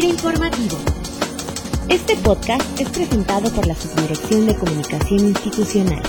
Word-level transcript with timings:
Informativo. 0.00 0.78
Este 1.90 2.16
podcast 2.16 2.80
es 2.80 2.88
presentado 2.88 3.52
por 3.52 3.66
la 3.66 3.74
Subdirección 3.74 4.46
de 4.46 4.56
Comunicación 4.56 5.26
Institucional. 5.26 6.02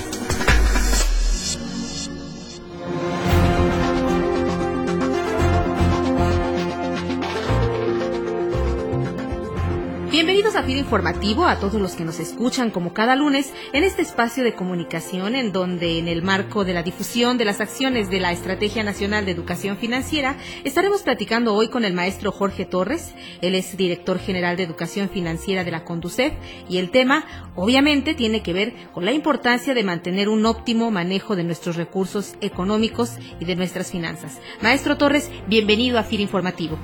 A 10.56 10.62
FIRA 10.62 10.80
Informativo, 10.80 11.48
a 11.48 11.60
todos 11.60 11.82
los 11.82 11.96
que 11.96 12.06
nos 12.06 12.20
escuchan 12.20 12.70
como 12.70 12.94
cada 12.94 13.16
lunes 13.16 13.52
en 13.74 13.84
este 13.84 14.04
espacio 14.04 14.44
de 14.44 14.54
comunicación 14.54 15.34
en 15.36 15.52
donde 15.52 15.98
en 15.98 16.08
el 16.08 16.22
marco 16.22 16.64
de 16.64 16.74
la 16.74 16.84
difusión 16.84 17.40
de 17.40 17.46
las 17.46 17.60
acciones 17.60 18.12
de 18.12 18.20
la 18.20 18.32
Estrategia 18.32 18.84
Nacional 18.84 19.26
de 19.26 19.32
Educación 19.32 19.78
Financiera 19.78 20.36
estaremos 20.64 21.02
platicando 21.02 21.56
hoy 21.56 21.70
con 21.70 21.86
el 21.86 21.94
maestro 21.94 22.32
Jorge 22.32 22.66
Torres, 22.66 23.16
él 23.42 23.56
es 23.56 23.76
director 23.78 24.20
general 24.20 24.56
de 24.56 24.62
Educación 24.62 25.10
Financiera 25.10 25.64
de 25.64 25.72
la 25.72 25.86
Conducef 25.86 26.34
y 26.70 26.78
el 26.78 26.92
tema 26.92 27.26
obviamente 27.56 28.14
tiene 28.14 28.44
que 28.44 28.54
ver 28.54 28.74
con 28.94 29.06
la 29.06 29.12
importancia 29.12 29.74
de 29.74 29.84
mantener 29.84 30.30
un 30.30 30.46
óptimo 30.46 30.92
manejo 30.92 31.36
de 31.36 31.46
nuestros 31.46 31.78
recursos 31.78 32.36
económicos 32.42 33.18
y 33.40 33.46
de 33.46 33.56
nuestras 33.56 33.92
finanzas. 33.92 34.40
Maestro 34.62 34.98
Torres, 34.98 35.32
bienvenido 35.48 35.98
a 35.98 36.04
FIRA 36.04 36.22
Informativo. 36.22 36.78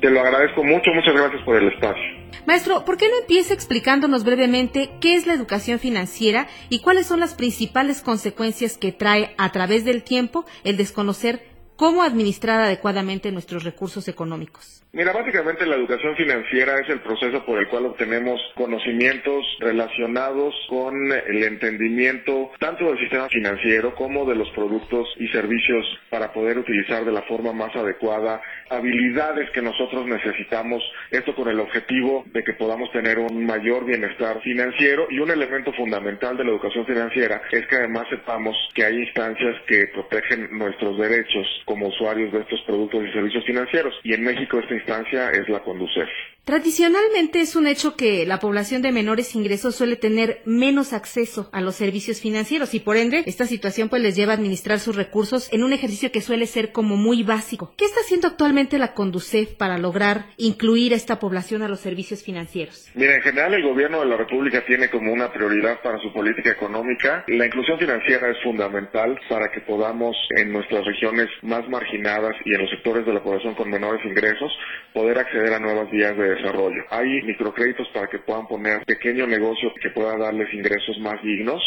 Te 0.00 0.08
lo 0.08 0.20
agradezco 0.20 0.64
mucho, 0.64 0.90
muchas 0.94 1.14
gracias 1.14 1.42
por 1.42 1.56
el 1.56 1.68
espacio. 1.68 2.21
Maestro, 2.46 2.84
¿por 2.84 2.96
qué 2.96 3.08
no 3.08 3.18
empieza 3.20 3.54
explicándonos 3.54 4.24
brevemente 4.24 4.90
qué 5.00 5.14
es 5.14 5.26
la 5.26 5.34
educación 5.34 5.78
financiera 5.78 6.48
y 6.68 6.80
cuáles 6.80 7.06
son 7.06 7.20
las 7.20 7.34
principales 7.34 8.02
consecuencias 8.02 8.76
que 8.76 8.92
trae 8.92 9.34
a 9.38 9.52
través 9.52 9.84
del 9.84 10.02
tiempo 10.02 10.44
el 10.64 10.76
desconocer 10.76 11.51
cómo 11.76 12.02
administrar 12.02 12.60
adecuadamente 12.60 13.32
nuestros 13.32 13.64
recursos 13.64 14.08
económicos? 14.08 14.82
Mira, 14.94 15.10
básicamente 15.14 15.64
la 15.64 15.76
educación 15.76 16.14
financiera 16.16 16.78
es 16.78 16.88
el 16.90 17.00
proceso 17.00 17.46
por 17.46 17.58
el 17.58 17.66
cual 17.68 17.86
obtenemos 17.86 18.38
conocimientos 18.54 19.42
relacionados 19.58 20.54
con 20.68 21.10
el 21.10 21.44
entendimiento 21.44 22.50
tanto 22.60 22.84
del 22.84 22.98
sistema 22.98 23.26
financiero 23.30 23.94
como 23.94 24.26
de 24.26 24.34
los 24.34 24.50
productos 24.50 25.08
y 25.16 25.28
servicios 25.28 25.86
para 26.10 26.30
poder 26.34 26.58
utilizar 26.58 27.06
de 27.06 27.12
la 27.12 27.22
forma 27.22 27.54
más 27.54 27.74
adecuada 27.74 28.42
habilidades 28.68 29.50
que 29.50 29.62
nosotros 29.62 30.06
necesitamos, 30.06 30.82
esto 31.10 31.34
con 31.34 31.48
el 31.48 31.60
objetivo 31.60 32.24
de 32.26 32.44
que 32.44 32.52
podamos 32.52 32.90
tener 32.92 33.18
un 33.18 33.46
mayor 33.46 33.86
bienestar 33.86 34.42
financiero 34.42 35.06
y 35.10 35.20
un 35.20 35.30
elemento 35.30 35.72
fundamental 35.72 36.36
de 36.36 36.44
la 36.44 36.50
educación 36.50 36.84
financiera 36.84 37.40
es 37.50 37.66
que 37.66 37.76
además 37.76 38.06
sepamos 38.10 38.56
que 38.74 38.84
hay 38.84 38.96
instancias 38.96 39.56
que 39.66 39.86
protegen 39.88 40.48
nuestros 40.52 40.98
derechos 40.98 41.46
como 41.64 41.88
usuarios 41.88 42.32
de 42.32 42.40
estos 42.40 42.60
productos 42.62 43.04
y 43.04 43.12
servicios 43.12 43.44
financieros 43.44 43.94
y 44.02 44.14
en 44.14 44.24
México 44.24 44.58
esta 44.58 44.74
instancia 44.74 45.30
es 45.30 45.48
la 45.48 45.60
Conducef. 45.60 46.08
Tradicionalmente 46.44 47.40
es 47.40 47.54
un 47.54 47.68
hecho 47.68 47.94
que 47.94 48.26
la 48.26 48.40
población 48.40 48.82
de 48.82 48.90
menores 48.90 49.36
ingresos 49.36 49.76
suele 49.76 49.94
tener 49.94 50.42
menos 50.44 50.92
acceso 50.92 51.48
a 51.52 51.60
los 51.60 51.76
servicios 51.76 52.20
financieros 52.20 52.74
y 52.74 52.80
por 52.80 52.96
ende 52.96 53.22
esta 53.26 53.44
situación 53.44 53.88
pues 53.88 54.02
les 54.02 54.16
lleva 54.16 54.32
a 54.32 54.34
administrar 54.34 54.80
sus 54.80 54.96
recursos 54.96 55.52
en 55.52 55.62
un 55.62 55.72
ejercicio 55.72 56.10
que 56.10 56.20
suele 56.20 56.46
ser 56.46 56.72
como 56.72 56.96
muy 56.96 57.22
básico. 57.22 57.72
¿Qué 57.78 57.84
está 57.84 58.00
haciendo 58.00 58.26
actualmente 58.26 58.80
la 58.80 58.92
Conducef 58.92 59.54
para 59.54 59.78
lograr 59.78 60.24
incluir 60.36 60.94
a 60.94 60.96
esta 60.96 61.20
población 61.20 61.62
a 61.62 61.68
los 61.68 61.78
servicios 61.78 62.24
financieros? 62.24 62.90
Mira, 62.96 63.14
en 63.14 63.22
general 63.22 63.54
el 63.54 63.62
gobierno 63.62 64.00
de 64.00 64.06
la 64.06 64.16
República 64.16 64.64
tiene 64.66 64.90
como 64.90 65.12
una 65.12 65.32
prioridad 65.32 65.80
para 65.80 66.00
su 66.00 66.12
política 66.12 66.50
económica. 66.50 67.22
La 67.28 67.46
inclusión 67.46 67.78
financiera 67.78 68.28
es 68.28 68.42
fundamental 68.42 69.16
para 69.28 69.48
que 69.52 69.60
podamos 69.60 70.16
en 70.36 70.52
nuestras 70.52 70.84
regiones 70.84 71.28
más 71.42 71.68
marginadas 71.68 72.34
y 72.44 72.52
en 72.52 72.62
los 72.62 72.70
sectores 72.70 73.06
de 73.06 73.12
la 73.12 73.22
población 73.22 73.54
con 73.54 73.70
menores 73.70 74.04
ingresos 74.04 74.50
poder 74.92 75.20
acceder 75.20 75.54
a 75.54 75.60
nuevas 75.60 75.88
vías 75.92 76.16
de 76.16 76.31
desarrollo. 76.34 76.82
Hay 76.90 77.22
microcréditos 77.22 77.88
para 77.88 78.06
que 78.08 78.18
puedan 78.18 78.46
poner 78.46 78.84
pequeño 78.84 79.26
negocio 79.26 79.72
que 79.80 79.90
pueda 79.90 80.16
darles 80.16 80.52
ingresos 80.52 80.98
más 81.00 81.22
dignos 81.22 81.62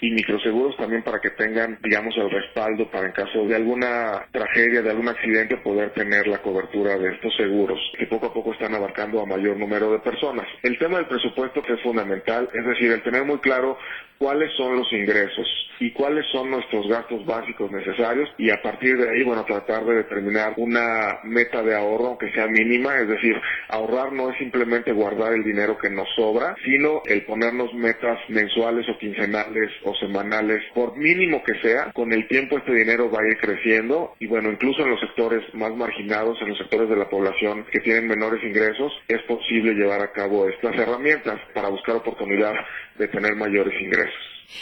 y 0.00 0.10
microseguros 0.10 0.76
también 0.76 1.02
para 1.02 1.20
que 1.20 1.30
tengan, 1.30 1.78
digamos, 1.82 2.14
el 2.16 2.30
respaldo 2.30 2.90
para 2.90 3.06
en 3.06 3.12
caso 3.12 3.44
de 3.46 3.54
alguna 3.54 4.26
tragedia, 4.32 4.82
de 4.82 4.90
algún 4.90 5.08
accidente, 5.08 5.58
poder 5.58 5.90
tener 5.90 6.26
la 6.26 6.38
cobertura 6.38 6.96
de 6.96 7.14
estos 7.14 7.34
seguros, 7.36 7.78
que 7.98 8.06
poco 8.06 8.26
a 8.26 8.34
poco 8.34 8.52
están 8.52 8.74
abarcando 8.74 9.20
a 9.20 9.26
mayor 9.26 9.56
número 9.56 9.92
de 9.92 9.98
personas. 9.98 10.46
El 10.62 10.78
tema 10.78 10.98
del 10.98 11.06
presupuesto 11.06 11.62
que 11.62 11.74
es 11.74 11.82
fundamental, 11.82 12.48
es 12.52 12.64
decir, 12.64 12.90
el 12.90 13.02
tener 13.02 13.24
muy 13.24 13.38
claro 13.38 13.76
cuáles 14.20 14.52
son 14.54 14.76
los 14.76 14.92
ingresos 14.92 15.48
y 15.80 15.92
cuáles 15.92 16.26
son 16.30 16.50
nuestros 16.50 16.86
gastos 16.86 17.24
básicos 17.24 17.72
necesarios 17.72 18.28
y 18.36 18.50
a 18.50 18.60
partir 18.60 18.98
de 18.98 19.08
ahí, 19.08 19.24
bueno, 19.24 19.46
tratar 19.46 19.82
de 19.86 19.94
determinar 19.94 20.52
una 20.58 21.20
meta 21.24 21.62
de 21.62 21.74
ahorro, 21.74 22.08
aunque 22.08 22.30
sea 22.32 22.46
mínima, 22.46 22.98
es 22.98 23.08
decir, 23.08 23.34
ahorrar 23.68 24.12
no 24.12 24.28
es 24.28 24.36
simplemente 24.36 24.92
guardar 24.92 25.32
el 25.32 25.42
dinero 25.42 25.78
que 25.78 25.88
nos 25.88 26.06
sobra, 26.14 26.54
sino 26.62 27.00
el 27.06 27.24
ponernos 27.24 27.72
metas 27.72 28.18
mensuales 28.28 28.86
o 28.90 28.98
quincenales 28.98 29.70
o 29.84 29.94
semanales, 29.94 30.62
por 30.74 30.98
mínimo 30.98 31.42
que 31.42 31.58
sea, 31.62 31.90
con 31.94 32.12
el 32.12 32.28
tiempo 32.28 32.58
este 32.58 32.74
dinero 32.74 33.10
va 33.10 33.20
a 33.22 33.26
ir 33.26 33.38
creciendo 33.38 34.16
y 34.18 34.26
bueno, 34.26 34.50
incluso 34.50 34.82
en 34.82 34.90
los 34.90 35.00
sectores 35.00 35.42
más 35.54 35.74
marginados, 35.74 36.36
en 36.42 36.50
los 36.50 36.58
sectores 36.58 36.90
de 36.90 36.96
la 36.96 37.08
población 37.08 37.64
que 37.72 37.80
tienen 37.80 38.06
menores 38.06 38.44
ingresos, 38.44 38.92
es 39.08 39.22
posible 39.22 39.72
llevar 39.72 40.02
a 40.02 40.12
cabo 40.12 40.46
estas 40.46 40.76
herramientas 40.76 41.40
para 41.54 41.70
buscar 41.70 41.96
oportunidad 41.96 42.52
de 42.98 43.08
tener 43.08 43.34
mayores 43.34 43.72
ingresos. 43.80 44.09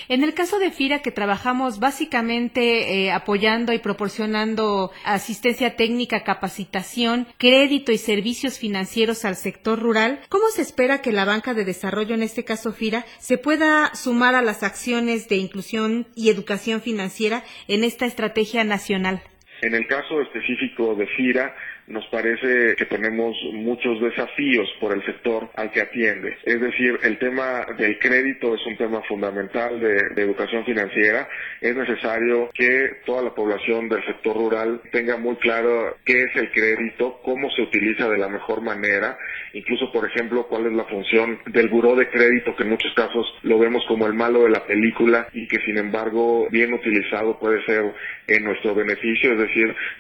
En 0.08 0.22
el 0.22 0.34
caso 0.34 0.58
de 0.58 0.70
FIRA, 0.70 1.00
que 1.00 1.10
trabajamos 1.10 1.78
básicamente 1.78 3.04
eh, 3.04 3.10
apoyando 3.10 3.72
y 3.72 3.78
proporcionando 3.78 4.90
asistencia 5.04 5.76
técnica, 5.76 6.24
capacitación, 6.24 7.26
crédito 7.38 7.92
y 7.92 7.98
servicios 7.98 8.58
financieros 8.58 9.24
al 9.24 9.36
sector 9.36 9.78
rural, 9.78 10.20
¿cómo 10.28 10.44
se 10.50 10.62
espera 10.62 11.00
que 11.00 11.12
la 11.12 11.24
banca 11.24 11.54
de 11.54 11.64
desarrollo, 11.64 12.14
en 12.14 12.22
este 12.22 12.44
caso 12.44 12.72
FIRA, 12.72 13.06
se 13.18 13.38
pueda 13.38 13.94
sumar 13.94 14.34
a 14.34 14.42
las 14.42 14.62
acciones 14.62 15.28
de 15.28 15.36
inclusión 15.36 16.06
y 16.14 16.28
educación 16.28 16.80
financiera 16.80 17.44
en 17.66 17.84
esta 17.84 18.06
estrategia 18.06 18.64
nacional? 18.64 19.22
En 19.60 19.74
el 19.74 19.86
caso 19.86 20.20
específico 20.20 20.94
de 20.94 21.06
FIRA, 21.06 21.54
nos 21.88 22.06
parece 22.08 22.74
que 22.76 22.84
tenemos 22.84 23.34
muchos 23.52 24.00
desafíos 24.00 24.68
por 24.80 24.92
el 24.92 25.04
sector 25.04 25.48
al 25.56 25.70
que 25.70 25.80
atiende. 25.80 26.36
Es 26.44 26.60
decir, 26.60 26.98
el 27.02 27.18
tema 27.18 27.66
del 27.78 27.98
crédito 27.98 28.54
es 28.54 28.66
un 28.66 28.76
tema 28.76 29.02
fundamental 29.02 29.80
de, 29.80 29.98
educación 30.22 30.64
financiera. 30.64 31.28
Es 31.60 31.74
necesario 31.74 32.50
que 32.52 32.98
toda 33.06 33.22
la 33.22 33.34
población 33.34 33.88
del 33.88 34.04
sector 34.04 34.36
rural 34.36 34.80
tenga 34.92 35.16
muy 35.16 35.36
claro 35.36 35.96
qué 36.04 36.24
es 36.24 36.36
el 36.36 36.50
crédito, 36.50 37.20
cómo 37.22 37.50
se 37.50 37.62
utiliza 37.62 38.08
de 38.08 38.18
la 38.18 38.28
mejor 38.28 38.60
manera, 38.60 39.16
incluso, 39.54 39.90
por 39.92 40.06
ejemplo, 40.06 40.46
cuál 40.48 40.66
es 40.66 40.72
la 40.72 40.84
función 40.84 41.38
del 41.46 41.68
buró 41.68 41.96
de 41.96 42.08
crédito, 42.10 42.54
que 42.54 42.64
en 42.64 42.70
muchos 42.70 42.92
casos 42.94 43.26
lo 43.42 43.58
vemos 43.58 43.82
como 43.88 44.06
el 44.06 44.14
malo 44.14 44.42
de 44.42 44.50
la 44.50 44.66
película 44.66 45.28
y 45.32 45.46
que, 45.48 45.58
sin 45.60 45.78
embargo, 45.78 46.48
bien 46.50 46.74
utilizado 46.74 47.38
puede 47.38 47.64
ser 47.64 47.92
en 48.26 48.44
nuestro 48.44 48.74
beneficio. 48.74 49.36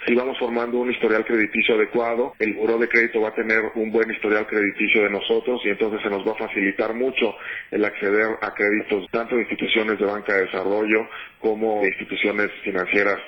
Si 0.06 0.14
vamos 0.14 0.38
formando 0.38 0.78
un 0.78 0.90
historial 0.90 1.24
crediticio 1.24 1.74
adecuado, 1.74 2.34
el 2.38 2.54
buró 2.54 2.78
de 2.78 2.88
crédito 2.88 3.20
va 3.20 3.28
a 3.28 3.34
tener 3.34 3.62
un 3.74 3.90
buen 3.90 4.10
historial 4.10 4.46
crediticio 4.46 5.02
de 5.02 5.10
nosotros 5.10 5.60
y 5.64 5.68
entonces 5.68 6.00
se 6.02 6.10
nos 6.10 6.26
va 6.26 6.32
a 6.32 6.46
facilitar 6.46 6.94
mucho 6.94 7.34
el 7.70 7.84
acceder 7.84 8.36
a 8.40 8.54
créditos 8.54 9.06
tanto 9.10 9.36
de 9.36 9.42
instituciones 9.42 9.98
de 9.98 10.06
banca 10.06 10.34
de 10.34 10.46
desarrollo 10.46 11.08
como 11.40 11.80
de 11.82 11.88
instituciones 11.88 12.50
financieras 12.62 13.18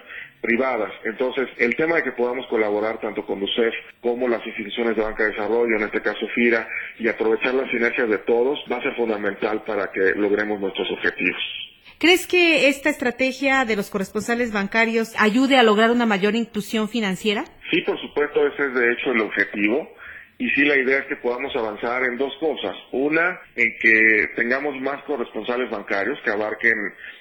privadas. 0.40 0.92
Entonces, 1.04 1.48
el 1.58 1.76
tema 1.76 1.96
de 1.96 2.02
que 2.02 2.12
podamos 2.12 2.46
colaborar 2.46 2.98
tanto 3.00 3.24
con 3.26 3.42
UCEF 3.42 3.74
como 4.00 4.28
las 4.28 4.44
instituciones 4.46 4.96
de 4.96 5.02
banca 5.02 5.24
de 5.24 5.30
desarrollo, 5.30 5.76
en 5.76 5.82
este 5.82 6.00
caso 6.00 6.26
FIRA, 6.34 6.66
y 6.98 7.08
aprovechar 7.08 7.54
las 7.54 7.70
sinergias 7.70 8.08
de 8.08 8.18
todos, 8.18 8.58
va 8.70 8.76
a 8.76 8.82
ser 8.82 8.94
fundamental 8.96 9.62
para 9.64 9.90
que 9.92 10.14
logremos 10.16 10.60
nuestros 10.60 10.90
objetivos. 10.90 11.69
¿Crees 11.98 12.26
que 12.26 12.68
esta 12.68 12.90
estrategia 12.90 13.64
de 13.64 13.76
los 13.76 13.90
corresponsales 13.90 14.52
bancarios 14.52 15.14
ayude 15.18 15.56
a 15.56 15.62
lograr 15.62 15.90
una 15.90 16.06
mayor 16.06 16.34
inclusión 16.34 16.88
financiera? 16.88 17.44
Sí, 17.70 17.82
por 17.82 18.00
supuesto, 18.00 18.46
ese 18.46 18.66
es 18.66 18.74
de 18.74 18.92
hecho 18.92 19.12
el 19.12 19.20
objetivo. 19.20 19.88
Y 20.40 20.48
sí, 20.52 20.64
la 20.64 20.74
idea 20.74 21.00
es 21.00 21.04
que 21.04 21.16
podamos 21.16 21.54
avanzar 21.54 22.02
en 22.02 22.16
dos 22.16 22.32
cosas. 22.40 22.74
Una, 22.92 23.38
en 23.54 23.76
que 23.78 24.26
tengamos 24.36 24.74
más 24.80 25.02
corresponsales 25.04 25.68
bancarios 25.68 26.18
que 26.24 26.30
abarquen 26.30 26.72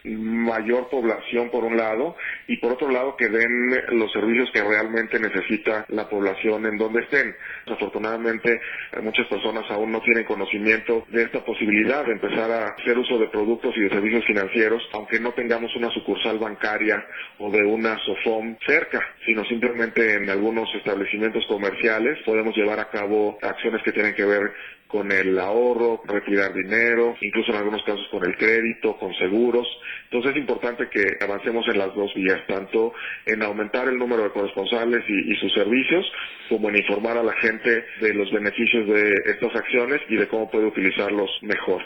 mayor 0.06 0.88
población 0.88 1.50
por 1.50 1.66
un 1.66 1.76
lado 1.76 2.16
y 2.48 2.56
por 2.60 2.72
otro 2.72 2.90
lado 2.90 3.18
que 3.18 3.28
den 3.28 4.00
los 4.00 4.10
servicios 4.14 4.50
que 4.54 4.64
realmente 4.64 5.20
necesita 5.20 5.86
la 5.90 6.08
población 6.08 6.66
en 6.66 6.78
donde 6.78 7.02
estén. 7.02 7.36
Afortunadamente, 7.68 8.62
muchas 9.04 9.28
personas 9.28 9.66
aún 9.70 9.92
no 9.92 10.00
tienen 10.00 10.24
conocimiento 10.24 11.06
de 11.10 11.24
esta 11.24 11.44
posibilidad 11.44 12.06
de 12.06 12.14
empezar 12.14 12.50
a 12.50 12.68
hacer 12.70 12.98
uso 12.98 13.20
de 13.20 13.28
productos 13.28 13.76
y 13.76 13.82
de 13.82 13.90
servicios 13.90 14.24
financieros, 14.28 14.82
aunque 14.94 15.20
no 15.20 15.34
tengamos 15.34 15.76
una 15.76 15.90
sucursal 15.90 16.40
bancaria 16.40 17.06
o 17.38 17.52
de 17.52 17.66
una 17.66 17.98
SOFOM 17.98 18.56
cerca, 18.66 19.06
sino 19.26 19.44
simplemente 19.44 20.16
en 20.16 20.30
algunos 20.30 20.74
establecimientos 20.74 21.46
comerciales 21.48 22.18
podemos 22.24 22.56
llevar 22.56 22.80
a 22.80 22.90
cabo 22.90 23.09
cabo 23.10 23.38
acciones 23.42 23.82
que 23.84 23.92
tienen 23.92 24.14
que 24.14 24.26
ver 24.26 24.54
con 24.88 25.12
el 25.12 25.38
ahorro, 25.38 26.02
retirar 26.06 26.52
dinero, 26.52 27.16
incluso 27.22 27.52
en 27.52 27.58
algunos 27.58 27.84
casos 27.84 28.08
con 28.10 28.26
el 28.26 28.36
crédito, 28.38 28.98
con 28.98 29.14
seguros. 29.16 29.68
Entonces 30.06 30.32
es 30.32 30.38
importante 30.38 30.90
que 30.90 31.24
avancemos 31.24 31.68
en 31.68 31.78
las 31.78 31.94
dos 31.94 32.12
vías, 32.16 32.40
tanto 32.48 32.94
en 33.26 33.44
aumentar 33.44 33.88
el 33.88 33.98
número 34.00 34.24
de 34.24 34.32
corresponsales 34.32 35.04
y, 35.08 35.32
y, 35.32 35.36
sus 35.36 35.54
servicios, 35.54 36.12
como 36.50 36.70
en 36.70 36.78
informar 36.78 37.18
a 37.18 37.24
la 37.24 37.34
gente 37.34 37.86
de 38.02 38.14
los 38.16 38.32
beneficios 38.32 38.88
de 38.88 39.14
estas 39.26 39.56
acciones 39.56 40.02
y 40.10 40.16
de 40.16 40.28
cómo 40.28 40.50
puede 40.50 40.66
utilizarlos 40.66 41.30
mejor. 41.44 41.84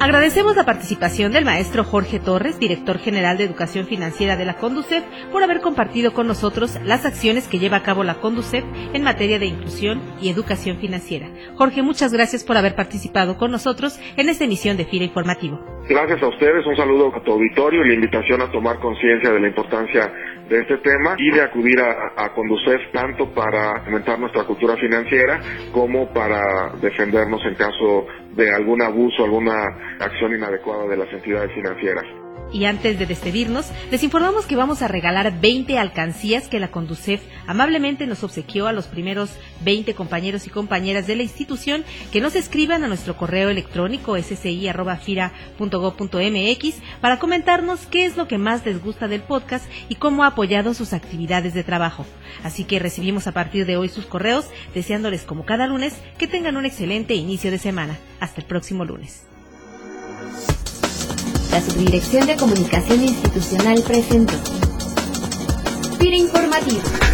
Agradecemos 0.00 0.56
la 0.56 0.64
participación 0.64 1.30
del 1.30 1.44
maestro 1.44 1.84
Jorge 1.84 2.18
Torres, 2.18 2.58
director 2.58 2.98
general 2.98 3.36
de 3.36 3.44
Educación 3.44 3.86
Financiera 3.86 4.34
de 4.38 4.46
la 4.46 4.56
Conducef, 4.56 5.04
por 5.30 5.42
haber 5.42 5.60
compartido 5.60 6.14
con 6.14 6.26
nosotros 6.26 6.78
las 6.82 7.04
acciones 7.04 7.48
que 7.48 7.58
lleva 7.58 7.76
a 7.76 7.82
cabo 7.82 8.02
la 8.02 8.18
Conducef 8.18 8.64
en 8.94 9.02
materia 9.02 9.38
de 9.38 9.44
inclusión 9.44 10.00
y 10.18 10.30
educación 10.30 10.78
financiera. 10.78 11.28
Jorge, 11.54 11.82
muchas 11.82 12.14
gracias 12.14 12.44
por 12.44 12.56
haber 12.56 12.76
participado 12.76 13.36
con 13.36 13.50
nosotros 13.50 14.00
en 14.16 14.30
esta 14.30 14.44
emisión 14.44 14.78
de 14.78 14.86
FIRA 14.86 15.04
Informativo. 15.04 15.60
Gracias 15.90 16.22
a 16.22 16.28
ustedes, 16.28 16.64
un 16.66 16.76
saludo 16.76 17.12
a 17.12 17.20
tu 17.20 17.32
auditorio 17.32 17.84
y 17.84 17.88
la 17.88 17.94
invitación 17.94 18.40
a 18.40 18.52
tomar 18.52 18.78
conciencia 18.78 19.32
de 19.32 19.40
la 19.40 19.48
importancia 19.48 20.08
de 20.48 20.60
este 20.60 20.76
tema 20.76 21.16
y 21.18 21.32
de 21.32 21.42
acudir 21.42 21.80
a, 21.80 22.12
a 22.16 22.32
Conducef 22.32 22.92
tanto 22.92 23.34
para 23.34 23.72
aumentar 23.72 24.16
nuestra 24.20 24.44
cultura 24.44 24.76
financiera 24.76 25.40
como 25.72 26.08
para 26.14 26.74
defendernos 26.80 27.44
en 27.44 27.56
caso 27.56 28.06
de 28.36 28.54
algún 28.54 28.80
abuso, 28.82 29.24
alguna 29.24 29.66
acción 29.98 30.32
inadecuada 30.32 30.86
de 30.86 30.96
las 30.96 31.12
entidades 31.12 31.52
financieras. 31.54 32.19
Y 32.52 32.64
antes 32.64 32.98
de 32.98 33.06
despedirnos, 33.06 33.66
les 33.90 34.02
informamos 34.02 34.46
que 34.46 34.56
vamos 34.56 34.82
a 34.82 34.88
regalar 34.88 35.40
20 35.40 35.78
alcancías 35.78 36.48
que 36.48 36.58
la 36.58 36.72
Conducef 36.72 37.22
amablemente 37.46 38.06
nos 38.06 38.24
obsequió 38.24 38.66
a 38.66 38.72
los 38.72 38.86
primeros 38.86 39.30
20 39.64 39.94
compañeros 39.94 40.46
y 40.46 40.50
compañeras 40.50 41.06
de 41.06 41.16
la 41.16 41.22
institución 41.22 41.84
que 42.12 42.20
nos 42.20 42.34
escriban 42.34 42.82
a 42.82 42.88
nuestro 42.88 43.16
correo 43.16 43.50
electrónico 43.50 44.16
sci.fira.gov.mx 44.16 46.74
para 47.00 47.20
comentarnos 47.20 47.86
qué 47.86 48.04
es 48.04 48.16
lo 48.16 48.26
que 48.26 48.38
más 48.38 48.66
les 48.66 48.82
gusta 48.82 49.06
del 49.06 49.22
podcast 49.22 49.64
y 49.88 49.94
cómo 49.94 50.24
ha 50.24 50.28
apoyado 50.28 50.74
sus 50.74 50.92
actividades 50.92 51.54
de 51.54 51.62
trabajo. 51.62 52.04
Así 52.42 52.64
que 52.64 52.80
recibimos 52.80 53.28
a 53.28 53.32
partir 53.32 53.66
de 53.66 53.76
hoy 53.76 53.88
sus 53.88 54.06
correos, 54.06 54.46
deseándoles 54.74 55.22
como 55.22 55.44
cada 55.44 55.66
lunes 55.66 55.94
que 56.18 56.26
tengan 56.26 56.56
un 56.56 56.66
excelente 56.66 57.14
inicio 57.14 57.50
de 57.50 57.58
semana. 57.58 57.98
Hasta 58.18 58.40
el 58.40 58.46
próximo 58.46 58.84
lunes. 58.84 59.26
La 61.50 61.60
Subdirección 61.60 62.26
de 62.26 62.36
Comunicación 62.36 63.02
Institucional 63.02 63.82
presentó. 63.82 64.34
Pira 65.98 66.16
Informativo. 66.16 67.09